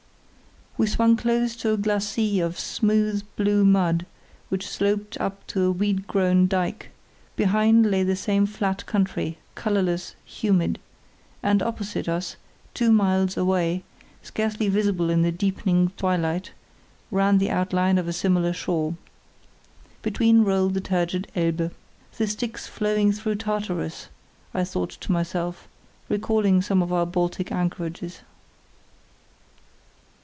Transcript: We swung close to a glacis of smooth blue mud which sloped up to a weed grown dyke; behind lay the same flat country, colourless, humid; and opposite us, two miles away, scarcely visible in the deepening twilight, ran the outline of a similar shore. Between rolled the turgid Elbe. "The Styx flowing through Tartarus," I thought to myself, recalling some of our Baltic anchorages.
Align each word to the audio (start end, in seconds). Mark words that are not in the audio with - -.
We 0.77 0.87
swung 0.87 1.15
close 1.15 1.55
to 1.57 1.73
a 1.73 1.77
glacis 1.77 2.39
of 2.41 2.57
smooth 2.57 3.23
blue 3.35 3.63
mud 3.63 4.03
which 4.49 4.67
sloped 4.67 5.15
up 5.19 5.45
to 5.47 5.65
a 5.65 5.71
weed 5.71 6.07
grown 6.07 6.47
dyke; 6.47 6.89
behind 7.35 7.91
lay 7.91 8.01
the 8.01 8.15
same 8.15 8.47
flat 8.47 8.87
country, 8.87 9.37
colourless, 9.53 10.15
humid; 10.25 10.79
and 11.43 11.61
opposite 11.61 12.07
us, 12.09 12.35
two 12.73 12.91
miles 12.91 13.37
away, 13.37 13.83
scarcely 14.23 14.69
visible 14.69 15.11
in 15.11 15.21
the 15.23 15.31
deepening 15.31 15.91
twilight, 15.97 16.49
ran 17.11 17.37
the 17.37 17.51
outline 17.51 17.97
of 17.99 18.07
a 18.07 18.13
similar 18.13 18.53
shore. 18.53 18.95
Between 20.01 20.43
rolled 20.43 20.73
the 20.73 20.81
turgid 20.81 21.27
Elbe. 21.35 21.71
"The 22.17 22.25
Styx 22.25 22.65
flowing 22.65 23.11
through 23.11 23.35
Tartarus," 23.35 24.07
I 24.51 24.63
thought 24.63 24.91
to 25.01 25.11
myself, 25.11 25.67
recalling 26.09 26.61
some 26.63 26.81
of 26.81 26.91
our 26.91 27.05
Baltic 27.05 27.51
anchorages. 27.51 28.21